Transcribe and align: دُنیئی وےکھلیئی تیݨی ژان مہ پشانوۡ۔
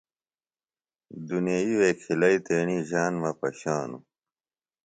دُنیئی 1.27 1.73
وےکھلیئی 1.79 2.37
تیݨی 2.45 2.77
ژان 2.89 3.13
مہ 3.21 3.31
پشانوۡ۔ 3.39 4.03